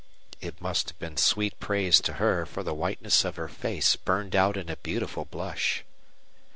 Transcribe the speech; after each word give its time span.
It 0.39 0.59
must 0.59 0.89
have 0.89 0.97
been 0.97 1.15
sweet 1.15 1.59
praise 1.59 2.01
to 2.01 2.13
her, 2.13 2.47
for 2.47 2.63
the 2.63 2.73
whiteness 2.73 3.23
of 3.23 3.35
her 3.35 3.47
face 3.47 3.95
burned 3.95 4.35
out 4.35 4.57
in 4.57 4.67
a 4.67 4.77
beautiful 4.77 5.25
blush. 5.25 5.83